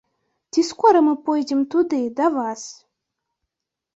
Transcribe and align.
Ці 0.53 0.61
скора 0.69 1.01
мы 1.07 1.11
пойдзем 1.27 1.61
туды, 1.75 2.01
да 2.19 2.25
вас? 2.37 2.61